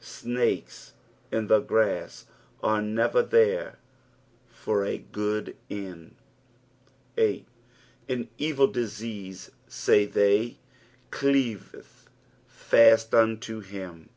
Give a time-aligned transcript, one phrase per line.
[0.00, 0.94] Snakes
[1.30, 2.24] in the grass
[2.62, 3.76] are never there
[4.48, 6.16] for a good end.
[7.18, 7.46] 8.
[8.08, 9.50] "^n eeil duerut,
[9.90, 10.54] »ay theff,
[11.10, 14.08] cleaveCh/att unta him."